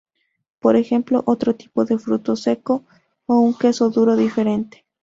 Por 0.57 0.77
ejemplo, 0.77 1.21
otro 1.27 1.53
tipo 1.55 1.85
de 1.85 1.99
fruto 1.99 2.35
seco 2.35 2.85
o 3.27 3.37
un 3.39 3.53
queso 3.55 3.91
duro 3.91 4.15
diferente. 4.15 4.83